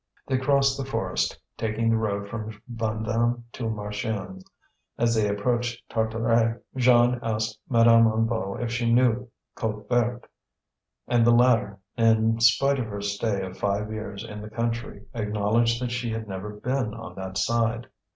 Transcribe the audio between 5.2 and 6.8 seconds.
approached Tartaret,